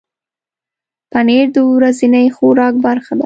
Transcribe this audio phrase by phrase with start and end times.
[1.11, 3.19] پنېر د ورځني خوراک برخه ده.